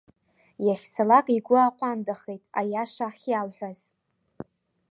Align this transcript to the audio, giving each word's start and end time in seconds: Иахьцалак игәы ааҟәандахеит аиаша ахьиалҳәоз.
Иахьцалак 0.65 1.27
игәы 1.37 1.57
ааҟәандахеит 1.61 2.43
аиаша 2.59 3.05
ахьиалҳәоз. 3.09 3.79